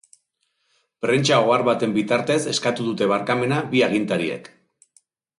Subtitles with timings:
[1.05, 4.49] Prentsa-ohar baten bitartez eskatu dute barkamena bi agintariek.